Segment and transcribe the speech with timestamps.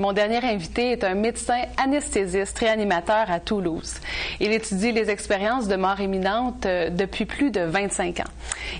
[0.00, 3.96] Mon dernier invité est un médecin anesthésiste réanimateur à Toulouse.
[4.40, 8.30] Il étudie les expériences de mort imminente euh, depuis plus de 25 ans.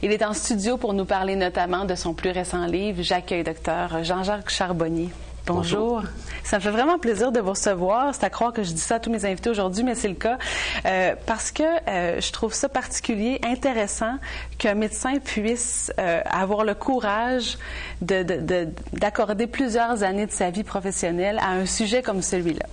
[0.01, 3.03] Il est en studio pour nous parler notamment de son plus récent livre.
[3.03, 5.11] J'accueille docteur Jean-Jacques Charbonnier.
[5.47, 6.03] Bonjour.
[6.45, 8.15] Ça me fait vraiment plaisir de vous recevoir.
[8.15, 10.15] C'est à croire que je dis ça à tous mes invités aujourd'hui, mais c'est le
[10.15, 10.39] cas.
[10.85, 14.17] Euh, parce que euh, je trouve ça particulier, intéressant
[14.59, 17.59] qu'un médecin puisse euh, avoir le courage
[18.01, 22.67] d'accorder de, plusieurs années de sa vie professionnelle à un sujet comme celui-là.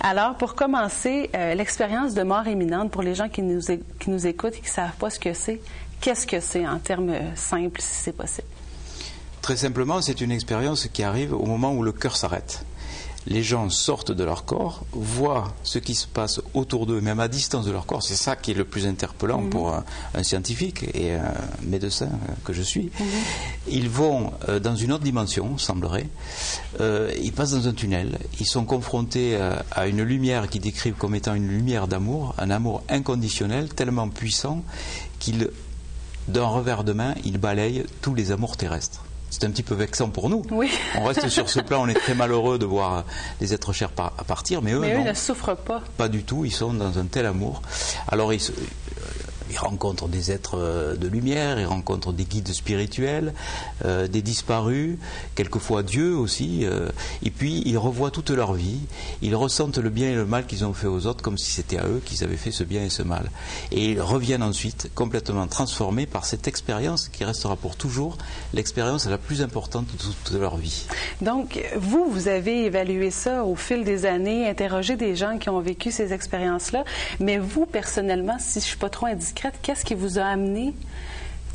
[0.00, 3.60] Alors, pour commencer, l'expérience de mort imminente, pour les gens qui nous,
[3.98, 5.60] qui nous écoutent et qui ne savent pas ce que c'est,
[6.00, 8.48] qu'est-ce que c'est en termes simples, si c'est possible?
[9.44, 12.64] Très simplement, c'est une expérience qui arrive au moment où le cœur s'arrête.
[13.26, 17.28] Les gens sortent de leur corps, voient ce qui se passe autour d'eux, même à
[17.28, 18.02] distance de leur corps.
[18.02, 19.50] C'est ça qui est le plus interpellant mhm.
[19.50, 22.08] pour un, scientifique et un médecin
[22.46, 22.84] que je suis.
[22.98, 23.06] Mhm.
[23.68, 26.08] Ils vont euh, dans une autre dimension, semblerait.
[26.80, 28.18] Euh, ils passent dans un tunnel.
[28.40, 32.48] Ils sont confrontés à, à une lumière qu'ils décrivent comme étant une lumière d'amour, un
[32.48, 34.64] amour inconditionnel, tellement puissant
[35.18, 35.50] qu'il,
[36.28, 39.04] d'un revers de main, il balaye tous les amours terrestres
[39.34, 40.44] c'est un petit peu vexant pour nous.
[40.52, 40.70] Oui.
[40.94, 43.02] On reste sur ce plan, on est très malheureux de voir
[43.40, 45.82] les êtres chers partir, mais eux, mais eux ne souffrent pas.
[45.96, 47.60] Pas du tout, ils sont dans un tel amour.
[48.06, 48.40] Alors ils,
[49.54, 53.32] il rencontre des êtres euh, de lumière, il rencontre des guides spirituels,
[53.84, 54.98] euh, des disparus,
[55.36, 56.88] quelquefois Dieu aussi, euh,
[57.22, 58.80] et puis ils revoient toute leur vie,
[59.22, 61.78] ils ressentent le bien et le mal qu'ils ont fait aux autres comme si c'était
[61.78, 63.30] à eux qu'ils avaient fait ce bien et ce mal.
[63.70, 68.18] Et ils reviennent ensuite complètement transformés par cette expérience qui restera pour toujours
[68.54, 70.86] l'expérience la plus importante de toute leur vie.
[71.20, 75.60] Donc, vous, vous avez évalué ça au fil des années, interrogé des gens qui ont
[75.60, 76.84] vécu ces expériences-là,
[77.20, 80.74] mais vous, personnellement, si je ne suis pas trop indiscret, qu'est-ce qui vous a amené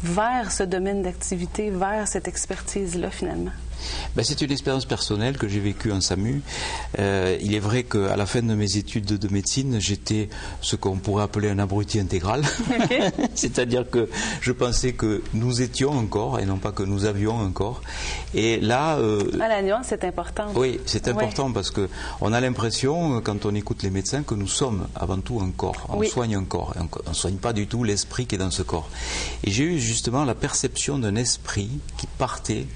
[0.04, 3.52] vers ce domaine d'activité, vers cette expertise-là finalement?
[4.16, 6.42] Ben, c'est une expérience personnelle que j'ai vécue en SAMU.
[7.00, 10.30] Euh, il est vrai qu'à la fin de mes études de, médecine, j'étais
[10.62, 12.44] ce qu'on pourrait appeler un abruti intégral.
[13.36, 14.10] C'est-à-dire que
[14.42, 17.82] je pensais que nous étions encore et non pas que nous avions encore.
[18.34, 18.98] Et là.
[18.98, 20.48] Euh, ah, la nuance, c'est important.
[20.56, 24.88] Oui, c'est important parce qu'on a l'impression, quand on écoute les médecins, que nous sommes
[24.96, 25.88] avant tout un corps.
[25.90, 26.74] On soigne un corps.
[26.78, 28.90] On ne soigne pas du tout l'esprit qui est dans ce corps.
[29.44, 31.68] Et j'ai eu justement la perception d'un esprit
[31.98, 32.68] qui partait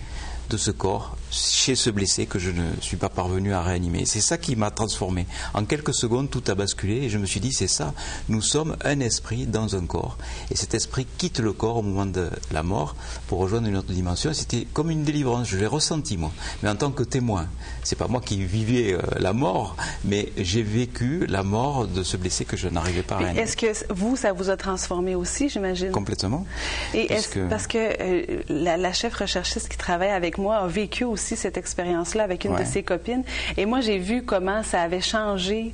[0.49, 4.05] de ce corps chez ce blessé que je ne suis pas parvenu à réanimer.
[4.05, 5.25] C'est ça qui m'a transformé.
[5.53, 7.93] En quelques secondes, tout a basculé et je me suis dit, c'est ça,
[8.29, 10.17] nous sommes un esprit dans un corps.
[10.51, 12.95] Et cet esprit quitte le corps au moment de la mort
[13.27, 14.31] pour rejoindre une autre dimension.
[14.33, 16.31] C'était comme une délivrance, je l'ai ressenti moi,
[16.61, 17.47] mais en tant que témoin.
[17.83, 19.75] C'est pas moi qui vivais euh, la mort,
[20.05, 23.41] mais j'ai vécu la mort de ce blessé que je n'arrivais pas à réanimer.
[23.41, 25.91] Est-ce que vous, ça vous a transformé aussi, j'imagine?
[25.91, 26.45] Complètement.
[26.93, 27.49] Et parce, que...
[27.49, 31.57] parce que euh, la, la chef recherchiste qui travaille avec moi a vécu aussi cette
[31.57, 33.23] expérience-là avec une de ses copines.
[33.57, 35.73] Et moi, j'ai vu comment ça avait changé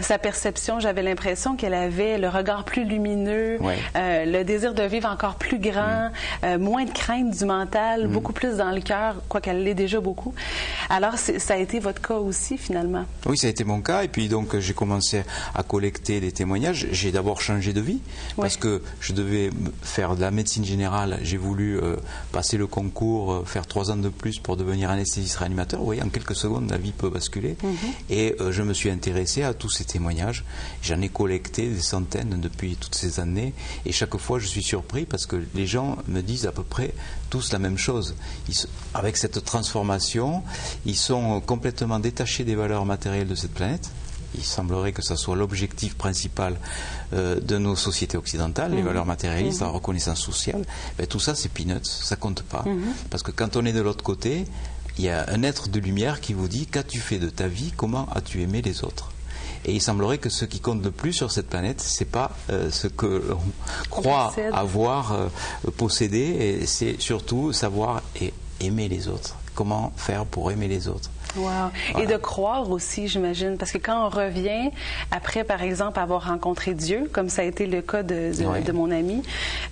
[0.00, 3.58] sa perception, j'avais l'impression qu'elle avait le regard plus lumineux,
[3.96, 6.44] euh, le désir de vivre encore plus grand, mm.
[6.44, 8.12] euh, moins de crainte du mental, mm.
[8.12, 10.34] beaucoup plus dans le cœur, quoiqu'elle l'ait déjà beaucoup.
[10.88, 13.04] Alors, ça a été votre cas aussi, finalement?
[13.26, 14.04] Oui, ça a été mon cas.
[14.04, 15.22] Et puis, donc, j'ai commencé
[15.54, 16.88] à collecter des témoignages.
[16.90, 18.00] J'ai d'abord changé de vie
[18.36, 19.50] parce que je devais
[19.82, 21.18] faire de la médecine générale.
[21.22, 21.96] J'ai voulu euh,
[22.32, 25.80] passer le concours, faire trois ans de plus pour devenir anesthésiste réanimateur.
[25.80, 27.56] Vous voyez, en quelques secondes, la vie peut basculer.
[27.62, 28.10] Mm-hmm.
[28.10, 30.44] Et je me suis intéressé à tous ces témoignages.
[30.82, 33.54] J'en ai collecté des centaines depuis toutes ces années
[33.86, 36.94] et chaque fois je suis surpris parce que les gens me disent à peu près
[37.30, 38.14] tous la même chose.
[38.94, 40.42] avec cette transformation,
[40.84, 43.90] ils sont complètement détachés des valeurs matérielles de cette planète
[44.34, 46.56] il semblerait que ce soit l'objectif principal
[47.12, 48.86] euh, de nos sociétés occidentales, les mhm.
[48.86, 49.74] valeurs matérialistes, la mhm.
[49.74, 50.64] reconnaissance sociale.
[50.98, 52.62] Ben, tout ça, c'est peanuts, ça compte pas.
[52.66, 52.92] Mhm.
[53.10, 54.46] Parce que quand on est de l'autre côté,
[54.98, 57.72] il y a un être de lumière qui vous dit qu'as-tu fait de ta vie,
[57.76, 59.12] comment as-tu aimé les autres.
[59.64, 62.70] Et il semblerait que ce qui compte le plus sur cette planète, c'est pas euh,
[62.70, 63.40] ce que l'on
[63.90, 65.28] croit avoir euh,
[65.76, 69.36] possédé, et c'est surtout savoir et aimer les autres.
[69.54, 71.10] Comment faire pour aimer les autres.
[71.36, 72.00] Wow.
[72.00, 74.70] Et de croire aussi, j'imagine, parce que quand on revient
[75.10, 78.32] après, par exemple, avoir rencontré Dieu, comme ça a été le cas de,
[78.62, 79.22] de, mon ami,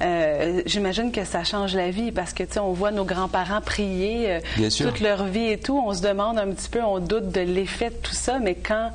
[0.03, 2.13] euh, j'imagine que ça change la vie.
[2.13, 5.93] Parce que tu sais, on voit nos grands-parents prier toute leur vie et tout, on
[5.93, 8.91] se demande un petit peu, on doute de l'effet de tout ça, mais quand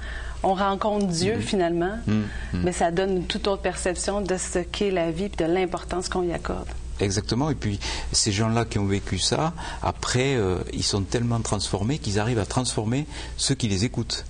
[0.45, 1.41] on rencontre Dieu mm-hmm.
[1.41, 2.61] finalement, mm-hmm.
[2.63, 6.07] mais ça donne une toute autre perception de ce qu'est la vie et de l'importance
[6.07, 6.67] qu'on y accorde.
[6.99, 7.49] Exactement.
[7.49, 7.79] Et puis
[8.11, 9.53] ces gens-là qui ont vécu ça,
[9.83, 13.05] après, euh, ils sont tellement transformés qu'ils arrivent à transformer
[13.37, 14.25] ceux qui les écoutent.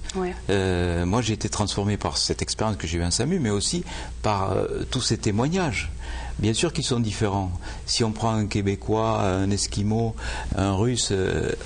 [0.50, 3.84] Euh, moi, j'ai été transformé par cette expérience que j'ai eue en SAMU, mais aussi
[4.24, 5.92] par euh, tous ces témoignages.
[6.40, 7.52] Bien sûr qu'ils sont différents.
[7.86, 10.16] Si on prend un Québécois, un Esquimau,
[10.58, 11.14] un Russe,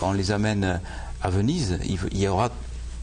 [0.02, 0.80] on les amène
[1.24, 2.52] à Venise, il y aura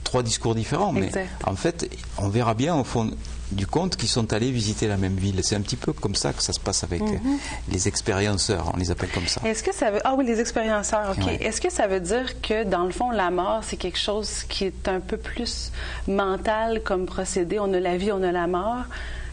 [0.07, 1.11] trois discours différents, mais
[1.45, 3.11] en fait, on verra bien au fond
[3.53, 5.41] du compte qu'ils sont allés visiter la même ville.
[5.43, 7.39] C'est un petit peu comme ça que ça se passe avec mhm.
[7.71, 9.41] les expérienceurs, on les appelle comme ça.
[9.45, 10.01] Est-ce que ça veut...
[10.05, 11.29] Ah oui, les expérienceurs, OK.
[11.41, 14.65] Est-ce que ça veut dire que, dans le fond, la mort, c'est quelque chose qui
[14.65, 15.71] est un peu plus
[16.09, 17.59] mental comme procédé?
[17.61, 18.85] On a la vie, on a la mort.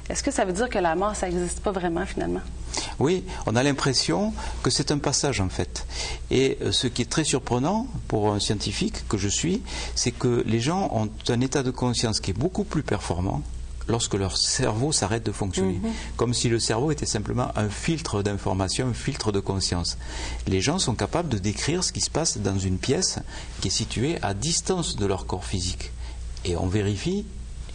[0.09, 2.41] Est-ce que ça veut dire que la mort, ça n'existe pas vraiment, finalement?
[2.99, 5.85] Oui, on a l'impression que c'est un passage en fait.
[6.31, 9.61] Et euh, ce qui est très surprenant pour un scientifique que je suis,
[9.95, 13.41] c'est que les gens ont un état de conscience qui est beaucoup plus performant
[13.87, 15.79] lorsque leur cerveau s'arrête de fonctionner.
[15.83, 15.91] Mhm.
[16.15, 19.97] Comme si le cerveau était simplement un filtre d'information, un filtre de conscience.
[20.47, 23.19] Les gens sont capables de décrire ce qui se passe dans une pièce
[23.61, 25.91] qui est située à distance de leur corps physique.
[26.45, 27.25] Et on vérifie,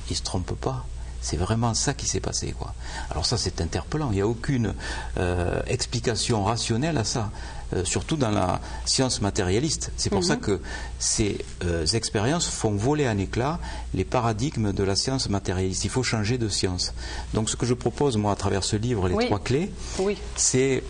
[0.09, 0.87] ils ne se trompent pas.
[1.21, 2.55] C'est vraiment ça qui s'est passé.
[2.59, 2.75] Quoi.
[3.11, 4.11] Alors ça, c'est interpellant.
[4.11, 4.75] Il n'y a aucune
[5.19, 7.31] euh, explication rationnelle à ça,
[7.75, 9.91] euh, surtout dans la science matérialiste.
[9.97, 10.41] C'est pour ça mhm.
[10.41, 10.61] que
[10.99, 13.59] ces euh, expériences font voler en éclat
[13.95, 15.85] les paradigmes de la science matérialiste.
[15.85, 16.95] Il faut changer de science.
[17.35, 19.73] Donc ce que je propose, moi, à travers ce livre, Les trois clés,
[20.37, 20.83] c'est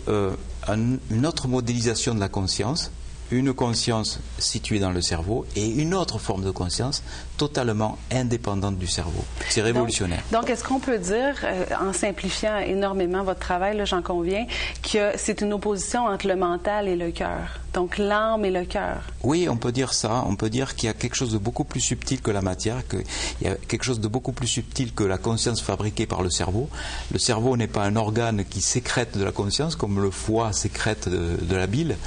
[0.67, 2.91] une autre modélisation de la conscience
[3.31, 7.03] une conscience située dans le cerveau et une autre forme de conscience
[7.37, 9.23] totalement indépendante du cerveau.
[9.49, 10.23] C'est révolutionnaire.
[10.31, 14.45] Donc, est-ce qu'on peut dire, euh, en simplifiant énormément votre travail, j'en conviens,
[14.81, 17.59] que c'est une opposition entre le mental et le cœur?
[17.73, 19.03] Donc, l'âme et le cœur?
[19.23, 20.23] Oui, on peut dire ça.
[20.27, 22.87] On peut dire qu'il y a quelque chose de beaucoup plus subtil que la matière,
[22.87, 23.03] qu'il
[23.41, 26.69] y a quelque chose de beaucoup plus subtil que la conscience fabriquée par le cerveau.
[27.11, 31.09] Le cerveau n'est pas un organe qui sécrète de la conscience comme le foie sécrète
[31.09, 31.97] de, la bile.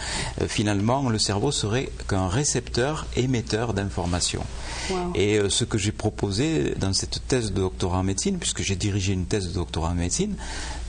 [0.41, 4.45] Euh, finalement, le cerveau serait qu'un récepteur émetteur d'informations.
[5.15, 8.77] Et euh, ce que j'ai proposé dans cette thèse de doctorat en médecine, puisque j'ai
[8.77, 10.35] dirigé une thèse de doctorat en médecine,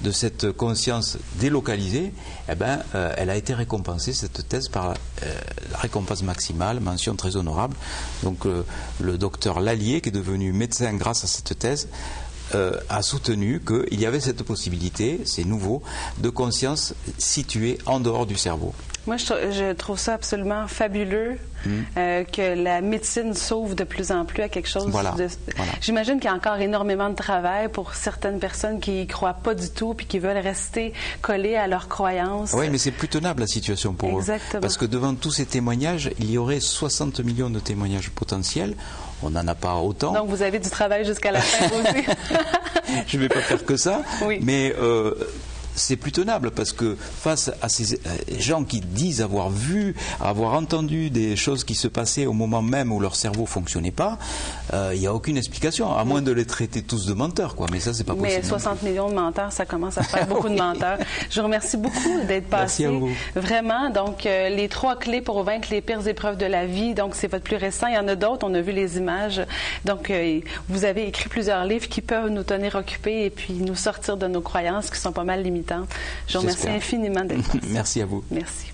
[0.04, 2.14] de cette conscience délocalisée,
[2.50, 5.34] eh ben, euh, elle a été récompensée, cette thèse, par la, euh,
[5.76, 7.76] récompense maximale, mention très honorable.
[8.24, 8.46] Donc
[9.00, 11.88] le docteur Lallier, qui est devenu médecin grâce à cette thèse,
[12.90, 15.82] a soutenu qu'il y avait cette possibilité, c'est nouveau,
[16.20, 18.76] de conscience située en dehors du cerveau.
[19.06, 21.70] Moi, je, trouve ça absolument fabuleux hmm.
[21.98, 25.28] euh, que la médecine s'ouvre de plus en plus à quelque chose de...
[25.82, 29.56] J'imagine qu'il y a encore énormément de travail pour certaines personnes qui y croient pas
[29.56, 32.54] du tout puis qui veulent rester collées à leurs croyances.
[32.54, 34.60] Oui, mais c'est plus tenable la situation pour Exactement.
[34.60, 34.62] eux.
[34.62, 38.76] Parce que devant tous ces témoignages, il y aurait 60 millions de témoignages potentiels.
[39.22, 40.14] On n'en a pas autant.
[40.14, 42.06] Donc vous avez du travail jusqu'à la fin aussi.
[43.08, 44.02] je ne vais pas faire que ça.
[44.26, 44.40] Oui.
[44.42, 45.14] Mais euh,
[45.76, 48.00] c'est plus tenable parce que face à ces
[48.40, 52.92] gens qui disent avoir vu, avoir entendu des choses qui se passaient au moment même
[52.92, 54.18] où leur cerveau fonctionnait pas,
[54.74, 57.68] euh, il n'y a aucune explication, à moins de les traiter tous de menteurs, quoi.
[57.72, 58.42] Mais ça, c'est pas possible.
[58.42, 60.98] Mais 60 millions de menteurs, ça commence à faire beaucoup de menteurs.
[61.30, 62.84] Je vous remercie beaucoup d'être passé.
[62.84, 63.12] Merci à vous.
[63.36, 63.90] Vraiment.
[63.90, 66.94] Donc, euh, les trois clés pour vaincre les pires épreuves de la vie.
[66.94, 67.88] Donc, c'est votre plus récent.
[67.88, 68.46] Il y en a d'autres.
[68.48, 69.42] On a vu les images.
[69.86, 70.40] Donc, euh,
[70.70, 74.28] vous avez écrit plusieurs livres qui peuvent nous tenir occupés et puis nous sortir de
[74.28, 75.44] nos croyances qui sont pas mal
[76.28, 78.24] Je vous remercie infiniment d'être Merci à vous.
[78.32, 78.73] Merci.